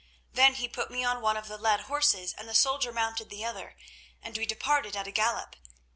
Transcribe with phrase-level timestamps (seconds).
[0.33, 3.45] Then he put me on one of the led horses and the soldier mounted the
[3.45, 3.77] other,
[4.19, 5.55] and we departed at a gallop.